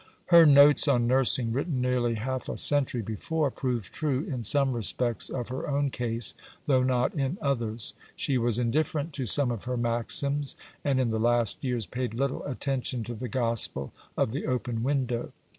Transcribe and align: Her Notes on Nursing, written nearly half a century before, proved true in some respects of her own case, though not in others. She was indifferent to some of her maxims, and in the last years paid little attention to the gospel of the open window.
Her 0.33 0.47
Notes 0.47 0.87
on 0.87 1.05
Nursing, 1.05 1.53
written 1.53 1.79
nearly 1.79 2.15
half 2.15 2.49
a 2.49 2.57
century 2.57 3.03
before, 3.03 3.51
proved 3.51 3.93
true 3.93 4.23
in 4.23 4.41
some 4.41 4.71
respects 4.73 5.29
of 5.29 5.49
her 5.49 5.67
own 5.69 5.91
case, 5.91 6.33
though 6.65 6.81
not 6.81 7.13
in 7.13 7.37
others. 7.39 7.93
She 8.15 8.39
was 8.39 8.57
indifferent 8.57 9.13
to 9.13 9.27
some 9.27 9.51
of 9.51 9.65
her 9.65 9.77
maxims, 9.77 10.55
and 10.83 10.99
in 10.99 11.11
the 11.11 11.19
last 11.19 11.63
years 11.63 11.85
paid 11.85 12.15
little 12.15 12.43
attention 12.47 13.03
to 13.03 13.13
the 13.13 13.29
gospel 13.29 13.93
of 14.17 14.31
the 14.31 14.47
open 14.47 14.81
window. 14.81 15.33